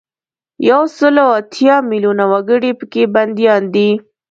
یو 0.69 0.81
سل 0.97 1.15
او 1.23 1.29
اتیا 1.39 1.75
میلونه 1.89 2.23
وګړي 2.31 2.71
په 2.79 2.85
کې 2.91 3.03
بندیان 3.15 3.63
دي. 3.75 3.89